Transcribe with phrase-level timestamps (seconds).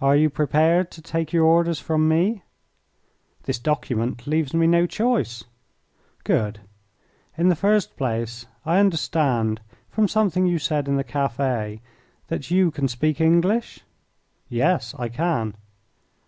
[0.00, 2.42] "Are you prepared to take your orders from me?"
[3.44, 5.44] "This document leaves me no choice."
[6.24, 6.62] "Good!
[7.38, 11.80] In the first place, I understand from something you said in the cafe
[12.26, 13.84] that you can speak English?"
[14.48, 15.54] "Yes, I can."